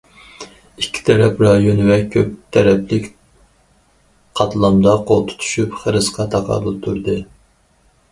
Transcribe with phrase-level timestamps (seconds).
[0.83, 3.05] ئىككى تەرەپ رايون ۋە كۆپ تەرەپلىك
[4.39, 7.19] قاتلامدا قول تۇتۇشۇپ خىرىسقا تاقابىل تۇردى.